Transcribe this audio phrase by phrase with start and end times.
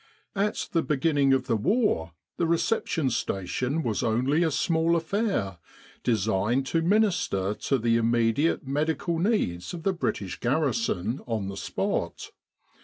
[0.35, 5.59] At the beginning of the war the Reception Station was only a small affair
[6.03, 12.31] designed to minister to the immediate medical needs of the British garrison on the spot.